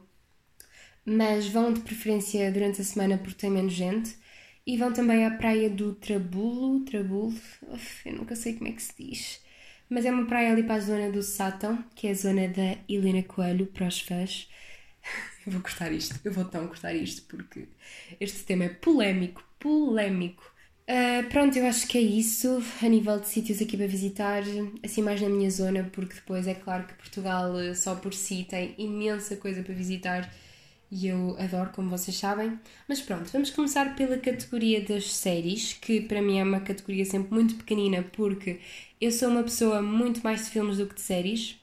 [1.04, 4.16] mas vão de preferência durante a semana porque tem menos gente.
[4.66, 7.34] E vão também à praia do Trabulo, Trabulo,
[7.68, 9.41] uf, eu nunca sei como é que se diz.
[9.92, 12.78] Mas é uma praia ali para a zona do Sátão, que é a zona da
[12.88, 14.48] Helena Coelho, para os fãs.
[15.44, 17.66] Eu vou cortar isto, eu vou tão cortar isto, porque
[18.20, 20.44] este tema é polémico, polémico.
[20.88, 24.44] Uh, pronto, eu acho que é isso a nível de sítios aqui para visitar,
[24.84, 28.46] assim mais na minha zona, porque depois é claro que Portugal eh, só por si
[28.48, 30.32] tem imensa coisa para visitar
[30.92, 32.58] e eu adoro, como vocês sabem.
[32.86, 37.32] Mas pronto, vamos começar pela categoria das séries, que para mim é uma categoria sempre
[37.32, 38.60] muito pequenina, porque
[39.00, 41.58] eu sou uma pessoa muito mais de filmes do que de séries.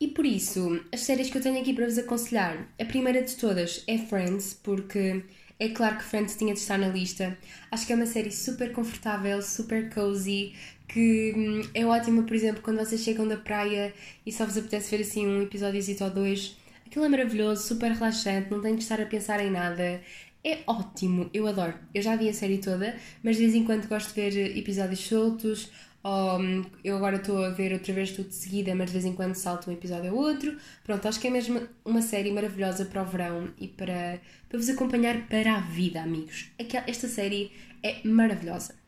[0.00, 3.36] E por isso, as séries que eu tenho aqui para vos aconselhar, a primeira de
[3.36, 5.22] todas é Friends, porque
[5.60, 7.38] é claro que Friends tinha de estar na lista.
[7.70, 10.54] Acho que é uma série super confortável, super cozy,
[10.88, 13.94] que hum, é ótima, por exemplo, quando vocês chegam da praia
[14.26, 18.50] e só vos apetece ver assim um episódio ou dois Aquilo é maravilhoso, super relaxante,
[18.50, 20.00] não tenho de estar a pensar em nada.
[20.44, 21.74] É ótimo, eu adoro.
[21.92, 25.00] Eu já vi a série toda, mas de vez em quando gosto de ver episódios
[25.00, 25.70] soltos.
[26.04, 29.04] Ou, hum, eu agora estou a ver outra vez tudo de seguida, mas de vez
[29.04, 30.56] em quando salto um episódio ou outro.
[30.84, 34.68] Pronto, acho que é mesmo uma série maravilhosa para o verão e para, para vos
[34.68, 36.52] acompanhar para a vida, amigos.
[36.86, 37.50] Esta série
[37.82, 38.85] é maravilhosa.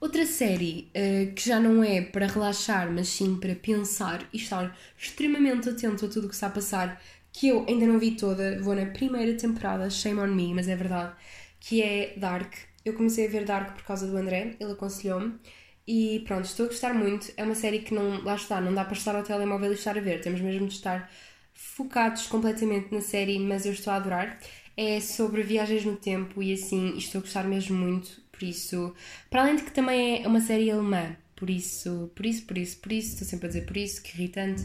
[0.00, 4.76] Outra série uh, que já não é para relaxar, mas sim para pensar e estar
[4.96, 8.62] extremamente atento a tudo o que está a passar, que eu ainda não vi toda,
[8.62, 11.14] vou na primeira temporada, shame on me, mas é verdade,
[11.58, 12.54] que é Dark.
[12.84, 15.34] Eu comecei a ver Dark por causa do André, ele aconselhou-me.
[15.86, 17.32] E pronto, estou a gostar muito.
[17.36, 19.96] É uma série que não, lá está, não dá para estar ao telemóvel e estar
[19.98, 20.20] a ver.
[20.20, 21.10] Temos mesmo de estar
[21.54, 24.38] focados completamente na série, mas eu estou a adorar.
[24.76, 28.94] É sobre viagens no tempo e assim, estou a gostar mesmo muito por isso,
[29.28, 32.76] para além de que também é uma série alemã, por isso, por isso, por isso,
[32.78, 34.64] por isso, estou sempre a dizer por isso, que irritante.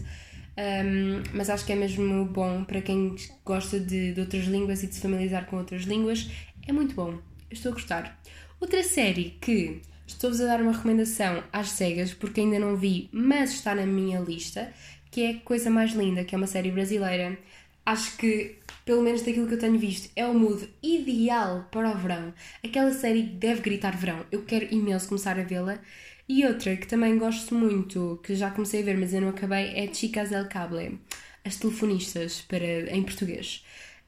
[0.56, 4.88] Um, mas acho que é mesmo bom para quem gosta de, de outras línguas e
[4.88, 6.30] de se familiarizar com outras línguas.
[6.68, 7.20] É muito bom.
[7.50, 8.22] Estou a gostar.
[8.60, 13.54] Outra série que estou-vos a dar uma recomendação às cegas, porque ainda não vi, mas
[13.54, 14.72] está na minha lista,
[15.10, 17.38] que é Coisa Mais Linda, que é uma série brasileira.
[17.86, 21.98] Acho que pelo menos daquilo que eu tenho visto, é o mood ideal para o
[21.98, 22.34] verão.
[22.64, 24.26] Aquela série deve gritar verão.
[24.32, 25.80] Eu quero imenso começar a vê-la.
[26.28, 29.74] E outra que também gosto muito, que já comecei a ver, mas eu não acabei,
[29.76, 31.00] é Chicas del Cable.
[31.44, 33.64] As telefonistas, para, em português.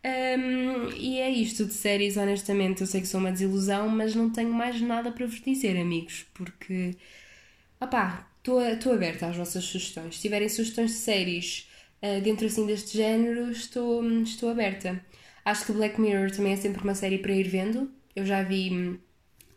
[0.06, 2.82] Um, e é isto de séries, honestamente.
[2.82, 6.26] Eu sei que sou uma desilusão, mas não tenho mais nada para vos dizer, amigos,
[6.34, 6.96] porque.
[7.80, 10.16] opá, estou aberta às vossas sugestões.
[10.16, 11.68] Se tiverem sugestões de séries
[12.06, 15.04] uh, dentro assim deste género, estou, estou aberta.
[15.44, 17.92] Acho que Black Mirror também é sempre uma série para ir vendo.
[18.16, 18.98] Eu já vi hum,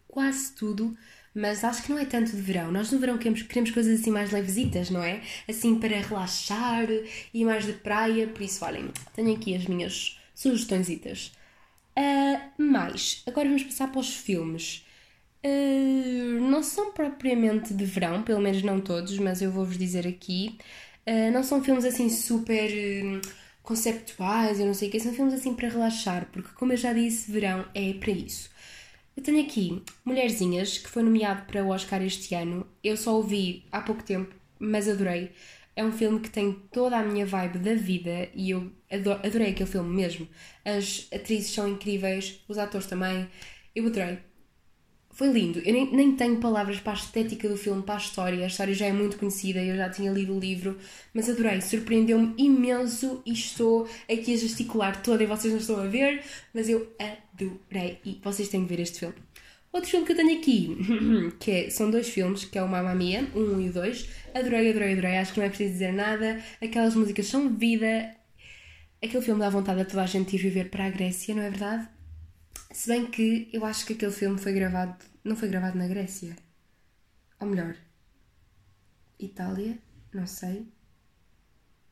[0.06, 0.96] quase tudo,
[1.34, 2.72] mas acho que não é tanto de verão.
[2.72, 5.22] Nós no verão queremos, queremos coisas assim mais levesitas, não é?
[5.48, 6.86] Assim para relaxar
[7.32, 8.26] e mais de praia.
[8.26, 10.88] Por isso, olhem, tenho aqui as minhas sugestões.
[10.88, 14.84] Uh, mais, agora vamos passar para os filmes.
[15.44, 20.58] Uh, não são propriamente de verão, pelo menos não todos, mas eu vou-vos dizer aqui.
[21.08, 23.20] Uh, não são filmes assim super uh,
[23.62, 26.92] conceptuais, eu não sei o que, são filmes assim para relaxar, porque como eu já
[26.92, 28.50] disse, verão é para isso.
[29.16, 32.66] Eu tenho aqui Mulherzinhas, que foi nomeado para o Oscar este ano.
[32.84, 35.32] Eu só o vi há pouco tempo, mas adorei.
[35.74, 39.68] É um filme que tem toda a minha vibe da vida e eu adorei aquele
[39.68, 40.28] filme mesmo.
[40.64, 43.28] As atrizes são incríveis, os atores também.
[43.74, 44.18] Eu adorei.
[45.18, 45.58] Foi lindo.
[45.58, 48.44] Eu nem, nem tenho palavras para a estética do filme, para a história.
[48.44, 50.78] A história já é muito conhecida, eu já tinha lido o livro,
[51.12, 51.60] mas adorei.
[51.60, 56.22] Surpreendeu-me imenso e estou aqui a gesticular toda e vocês não estão a ver,
[56.54, 57.98] mas eu adorei.
[58.04, 59.16] E vocês têm de ver este filme.
[59.72, 60.78] Outro filme que eu tenho aqui,
[61.40, 64.08] que é, são dois filmes, que é o Mamma Mia, um e dois.
[64.32, 65.16] Adorei, adorei, adorei.
[65.16, 66.40] Acho que não é preciso dizer nada.
[66.62, 68.14] Aquelas músicas são vida.
[69.02, 71.50] Aquele filme dá vontade a toda a gente ir viver para a Grécia, não é
[71.50, 71.88] verdade?
[72.70, 75.07] Se bem que eu acho que aquele filme foi gravado.
[75.24, 76.36] Não foi gravado na Grécia.
[77.40, 77.76] Ou melhor,
[79.18, 79.78] Itália?
[80.12, 80.66] Não sei.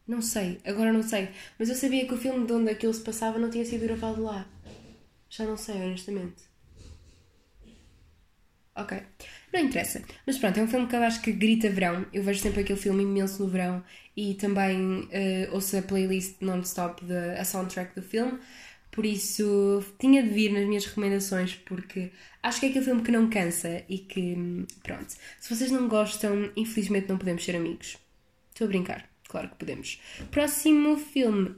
[0.07, 1.31] Não sei, agora não sei.
[1.59, 4.23] Mas eu sabia que o filme de onde aquilo se passava não tinha sido gravado
[4.23, 4.47] lá.
[5.29, 6.45] Já não sei, honestamente.
[8.77, 9.03] Ok.
[9.53, 10.03] Não interessa.
[10.27, 12.07] Mas pronto, é um filme que eu acho que grita verão.
[12.13, 13.83] Eu vejo sempre aquele filme imenso no verão
[14.17, 17.03] e também uh, ouço a playlist non-stop,
[17.39, 18.39] a soundtrack do filme.
[18.97, 22.11] Por isso, tinha de vir nas minhas recomendações, porque
[22.43, 24.35] acho que é aquele filme que não cansa e que,
[24.83, 27.99] pronto, se vocês não gostam, infelizmente não podemos ser amigos.
[28.49, 30.01] Estou a brincar, claro que podemos.
[30.31, 31.57] Próximo filme.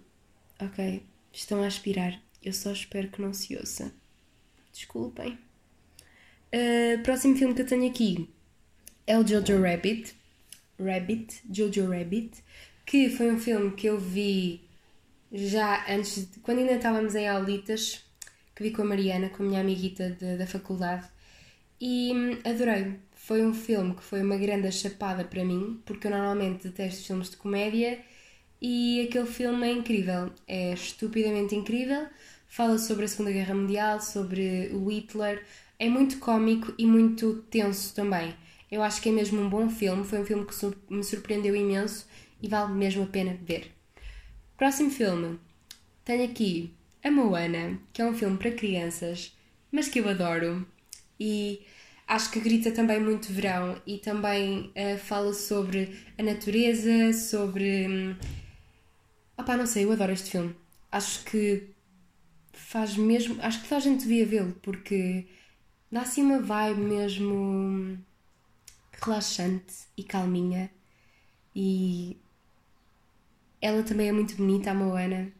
[0.61, 2.21] Ok, estão a aspirar.
[2.43, 3.95] Eu só espero que não se ouça.
[4.73, 5.39] Desculpem.
[6.53, 8.29] Uh, próximo filme que eu tenho aqui
[9.07, 10.13] é o Jojo Rabbit.
[10.77, 12.43] Rabbit, Jojo Rabbit,
[12.85, 14.68] que foi um filme que eu vi
[15.33, 18.05] já antes, de, quando ainda estávamos em aulitas,
[18.55, 21.07] que vi com a Mariana, com a minha amiguita de, da faculdade,
[21.81, 22.97] e hum, adorei.
[23.15, 27.31] Foi um filme que foi uma grande chapada para mim, porque eu normalmente detesto filmes
[27.31, 27.99] de comédia
[28.61, 32.07] e aquele filme é incrível, é estupidamente incrível.
[32.49, 35.45] Fala sobre a Segunda Guerra Mundial, sobre o Hitler,
[35.79, 38.35] é muito cómico e muito tenso também.
[38.71, 40.55] Eu acho que é mesmo um bom filme, foi um filme que
[40.93, 42.07] me surpreendeu imenso
[42.43, 43.78] e vale mesmo a pena ver.
[44.59, 45.39] Próximo filme.
[46.05, 49.33] Tenho aqui A Moana, que é um filme para crianças,
[49.71, 50.67] mas que eu adoro.
[51.19, 51.65] E
[52.09, 57.87] acho que grita também muito verão e também uh, fala sobre a natureza, sobre.
[57.87, 58.17] Um...
[59.41, 60.57] Opá, não sei, eu adoro este filme.
[60.91, 61.69] Acho que
[62.53, 63.41] faz mesmo.
[63.41, 65.29] Acho que toda a gente devia vê-lo porque
[65.89, 67.97] dá assim uma vibe mesmo
[68.91, 70.69] relaxante e calminha.
[71.55, 72.17] E
[73.61, 75.33] ela também é muito bonita, a Moana.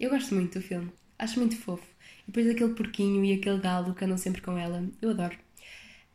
[0.00, 0.90] Eu gosto muito do filme.
[1.18, 1.86] Acho muito fofo.
[2.22, 4.88] E depois aquele porquinho e aquele galo que andam sempre com ela.
[5.00, 5.36] Eu adoro.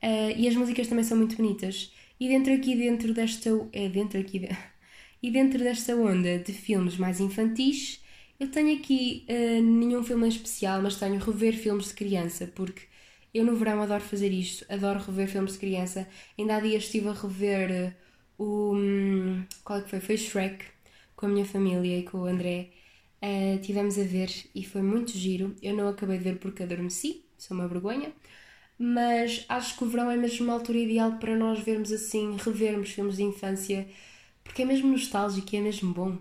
[0.03, 1.93] Uh, e as músicas também são muito bonitas.
[2.19, 3.49] E dentro aqui, dentro desta...
[3.71, 4.39] É, dentro aqui...
[4.39, 4.49] De...
[5.23, 8.03] E dentro desta onda de filmes mais infantis,
[8.39, 12.81] eu tenho aqui uh, nenhum filme em especial, mas tenho rever filmes de criança, porque
[13.31, 16.07] eu no verão adoro fazer isto, adoro rever filmes de criança.
[16.39, 17.93] Ainda há dias estive a rever
[18.39, 18.75] uh, o.
[18.75, 19.99] Um, qual é que foi?
[19.99, 20.65] Foi Shrek
[21.21, 22.71] com a minha família e com o André.
[23.21, 25.55] Uh, tivemos a ver e foi muito giro.
[25.61, 28.11] Eu não acabei de ver porque adormeci, sou uma vergonha.
[28.77, 32.89] Mas acho que o verão é mesmo uma altura ideal para nós vermos assim, revermos
[32.89, 33.87] filmes de infância,
[34.43, 36.17] porque é mesmo nostálgico e é mesmo bom.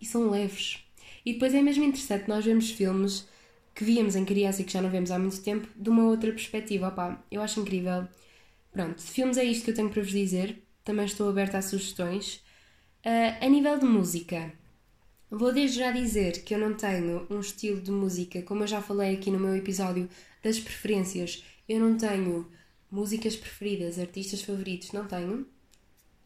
[0.00, 0.84] E são leves.
[1.24, 3.28] E depois é mesmo interessante nós vermos filmes
[3.74, 6.32] que víamos em criança e que já não vemos há muito tempo de uma outra
[6.32, 6.88] perspectiva.
[6.88, 8.08] Opá, eu acho incrível.
[8.72, 10.60] Pronto, filmes é isto que eu tenho para vos dizer.
[10.84, 12.42] Também estou aberta a sugestões.
[13.04, 14.52] Uh, a nível de música,
[15.30, 18.82] vou desde já dizer que eu não tenho um estilo de música, como eu já
[18.82, 20.06] falei aqui no meu episódio
[20.42, 22.46] das preferências, eu não tenho
[22.90, 25.46] músicas preferidas, artistas favoritos, não tenho.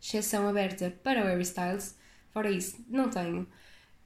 [0.02, 1.94] Exceção aberta para o Harry Styles,
[2.32, 3.46] fora isso, não tenho.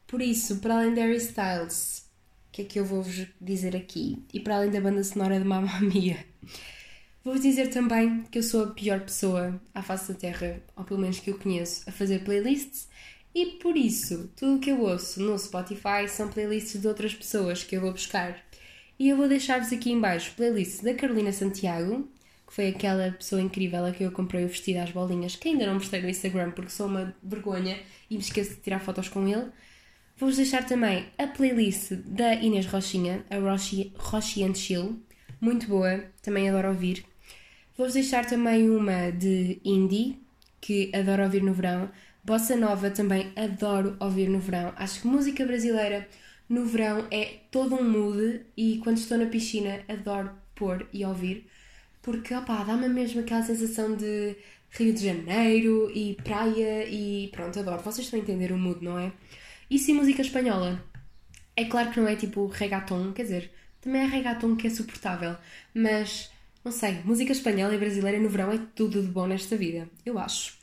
[0.07, 2.11] Por isso, para além de Harry Styles,
[2.49, 4.23] o que é que eu vou-vos dizer aqui?
[4.33, 6.25] E para além da banda sonora de Mamma Mia,
[7.29, 10.99] Vou dizer também que eu sou a pior pessoa à face da Terra, ou pelo
[10.99, 12.89] menos que eu conheço, a fazer playlists
[13.35, 17.62] e por isso tudo o que eu ouço no Spotify são playlists de outras pessoas
[17.62, 18.43] que eu vou buscar.
[18.99, 22.09] E eu vou deixar-vos aqui embaixo playlists da Carolina Santiago,
[22.47, 25.66] que foi aquela pessoa incrível a que eu comprei o vestido às bolinhas, que ainda
[25.66, 29.29] não mostrei no Instagram porque sou uma vergonha e me esqueço de tirar fotos com
[29.29, 29.51] ele.
[30.16, 34.99] Vou-vos deixar também a playlist da Inês Rochinha, a Rochi, Rochi and Chill,
[35.39, 37.05] muito boa, também adoro ouvir.
[37.79, 40.18] Vou-vos deixar também uma de indie,
[40.61, 41.89] que adoro ouvir no verão.
[42.24, 44.72] Bossa Nova também adoro ouvir no verão.
[44.76, 46.09] Acho que música brasileira
[46.49, 51.49] no verão é todo um mood e quando estou na piscina adoro pôr e ouvir
[52.03, 54.35] porque dá-me mesmo aquela sensação de
[54.70, 57.81] Rio de Janeiro e praia e pronto, adoro.
[57.83, 59.12] Vocês estão a entender o mood, não é?
[59.70, 60.83] E sim música espanhola.
[61.55, 65.37] É claro que não é tipo reggaeton, quer dizer, também é reggaeton que é suportável,
[65.72, 66.31] mas
[66.65, 70.19] não sei, música espanhola e brasileira no verão é tudo de bom nesta vida, eu
[70.19, 70.59] acho.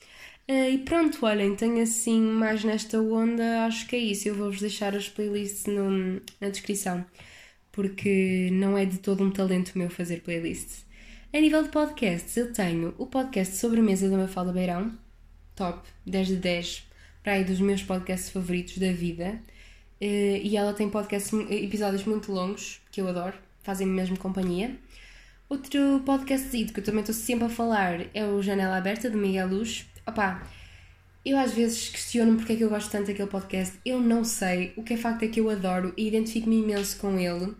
[0.48, 4.28] Uh, e pronto, olhem, tenho assim mais nesta onda, acho que é isso.
[4.28, 7.04] Eu vou-vos deixar as playlists no, na descrição,
[7.72, 10.86] porque não é de todo um talento meu fazer playlists.
[11.34, 14.96] A nível de podcasts, eu tenho o podcast Sobremesa da Mafalda Beirão,
[15.56, 16.88] top, 10 de 10,
[17.24, 19.42] para aí dos meus podcasts favoritos da vida.
[20.00, 23.34] Uh, e ela tem podcasts, episódios muito longos, que eu adoro,
[23.64, 24.78] fazem-me mesmo companhia.
[25.48, 29.48] Outro podcast que eu também estou sempre a falar é o Janela Aberta, de Miguel
[29.48, 30.48] Luz opá,
[31.26, 33.80] eu às vezes questiono porque é que eu gosto tanto daquele podcast.
[33.86, 34.74] Eu não sei.
[34.76, 37.54] O que é facto é que eu adoro e identifico-me imenso com ele.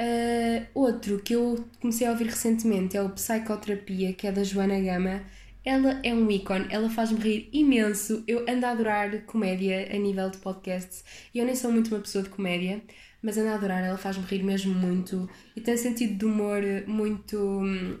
[0.00, 4.80] Uh, outro que eu comecei a ouvir recentemente é o Psicoterapia, que é da Joana
[4.80, 5.22] Gama.
[5.64, 8.24] Ela é um ícone, ela faz-me rir imenso.
[8.26, 11.04] Eu ando a adorar comédia a nível de podcasts.
[11.34, 12.80] Eu nem sou muito uma pessoa de comédia,
[13.22, 17.36] mas ando a adorar, ela faz-me rir mesmo muito e tem sentido de humor muito
[17.38, 17.98] hum,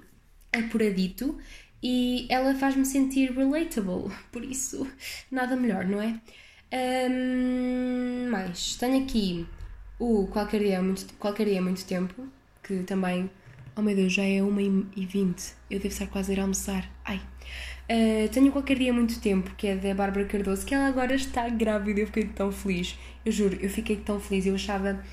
[0.52, 1.38] apuradito
[1.82, 4.86] e ela faz-me sentir relatable, por isso
[5.30, 6.20] nada melhor, não é?
[6.72, 9.46] Um, mais, tenho aqui
[9.98, 12.28] o Qualquer Dia, é muito, Qualquer Dia é Muito Tempo,
[12.62, 13.30] que também,
[13.76, 17.20] oh meu Deus, já é 1h20, eu devo estar quase a ir almoçar, ai.
[17.90, 21.12] Uh, tenho Qualquer Dia é Muito Tempo, que é da Bárbara Cardoso, que ela agora
[21.12, 25.04] está grávida, eu fiquei tão feliz, eu juro, eu fiquei tão feliz, eu achava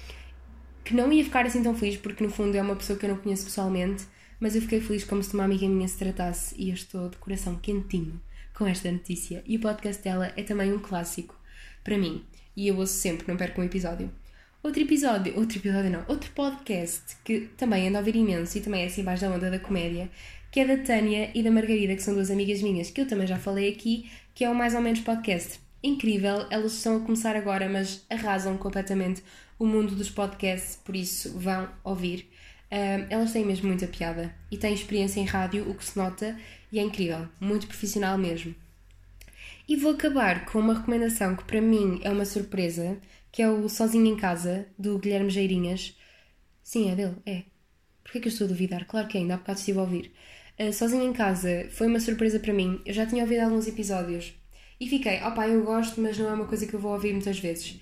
[0.85, 3.09] que não ia ficar assim tão feliz, porque no fundo é uma pessoa que eu
[3.09, 4.05] não conheço pessoalmente,
[4.39, 7.17] mas eu fiquei feliz como se uma amiga minha se tratasse e eu estou de
[7.17, 8.21] coração quentinho
[8.53, 9.43] com esta notícia.
[9.47, 11.35] E o podcast dela é também um clássico
[11.83, 12.23] para mim
[12.55, 14.11] e eu ouço sempre, não perco um episódio.
[14.61, 18.83] Outro episódio, outro episódio não, outro podcast que também ando a ouvir imenso e também
[18.83, 20.09] é assim mais da onda da comédia,
[20.57, 23.27] que é da Tânia e da Margarida, que são duas amigas minhas, que eu também
[23.27, 25.59] já falei aqui, que é o Mais ou Menos Podcast.
[25.83, 29.21] Incrível, elas estão a começar agora, mas arrasam completamente
[29.59, 32.27] o mundo dos podcasts, por isso vão ouvir.
[32.71, 36.35] Elas têm mesmo muita piada e têm experiência em rádio, o que se nota,
[36.71, 38.55] e é incrível, muito profissional mesmo.
[39.69, 42.97] E vou acabar com uma recomendação que para mim é uma surpresa,
[43.31, 45.95] que é o Sozinho em Casa, do Guilherme Geirinhas.
[46.63, 47.43] Sim, é dele, é.
[48.01, 48.87] Porquê que eu estou a duvidar?
[48.87, 50.11] Claro que ainda, há bocado estive a ouvir.
[50.59, 52.81] Uh, Sozinho em Casa foi uma surpresa para mim.
[52.85, 54.33] Eu já tinha ouvido alguns episódios
[54.79, 57.39] e fiquei, opá, eu gosto, mas não é uma coisa que eu vou ouvir muitas
[57.39, 57.79] vezes.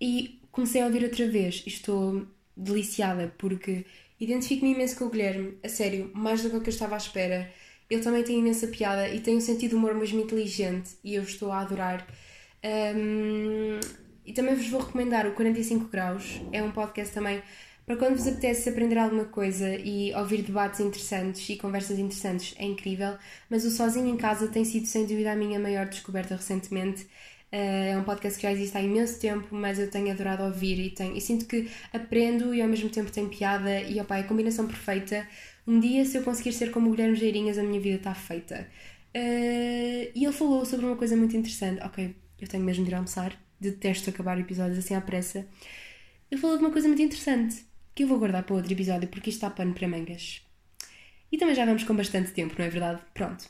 [0.00, 2.26] E comecei a ouvir outra vez e estou
[2.56, 3.84] deliciada porque
[4.20, 7.50] Identifico-me imenso com o Guilherme, a sério, mais do que eu estava à espera.
[7.88, 11.22] Ele também tem imensa piada e tem um sentido de humor mesmo inteligente e eu
[11.22, 12.06] estou a adorar.
[12.64, 13.78] Um,
[14.26, 17.40] e também vos vou recomendar o 45 Graus, é um podcast também
[17.88, 22.64] para quando vos apetece aprender alguma coisa e ouvir debates interessantes e conversas interessantes, é
[22.66, 23.16] incrível.
[23.48, 27.06] Mas o Sozinho em Casa tem sido sem dúvida a minha maior descoberta recentemente
[27.50, 30.78] eh, é um podcast que já existe há imenso tempo, mas eu tenho adorado ouvir
[30.78, 34.20] e, tenho, e sinto que aprendo e ao mesmo tempo tem piada e opa, é
[34.20, 35.26] a combinação perfeita.
[35.66, 38.68] Um dia, se eu conseguir ser como o Guilherme Geirinhas, a minha vida está feita.
[39.16, 41.82] Uh, e ele falou sobre uma coisa muito interessante.
[41.82, 45.46] Ok, eu tenho mesmo de ir almoçar, detesto acabar episódios assim à pressa.
[46.30, 47.67] Ele falou de uma coisa muito interessante
[47.98, 50.40] que eu vou guardar para outro episódio porque isto está pano para mangas.
[51.32, 53.00] E também já vamos com bastante tempo, não é verdade?
[53.12, 53.44] Pronto.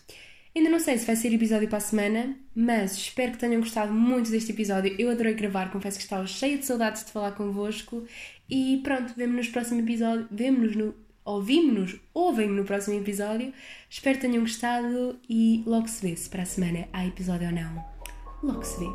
[0.57, 3.93] Ainda não sei se vai ser episódio para a semana, mas espero que tenham gostado
[3.93, 4.97] muito deste episódio.
[4.99, 8.07] Eu adorei gravar, confesso que estava cheia de saudades de falar convosco.
[8.49, 10.27] E pronto, vemo-nos no próximo episódio.
[10.31, 10.95] Vemo-nos no.
[11.27, 13.53] Ouvimos-nos, ouvem-me no próximo episódio.
[13.91, 17.55] Espero que tenham gostado e logo se vê se para a semana há episódio ou
[17.55, 17.85] não.
[18.43, 18.91] Logo se vê.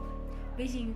[0.58, 0.95] Beijinho.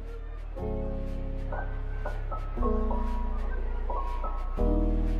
[4.57, 5.16] うん。